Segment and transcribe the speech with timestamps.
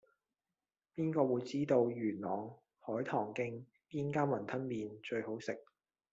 [0.95, 5.55] 邊個會知道元朗海棠徑邊間雲吞麵最好食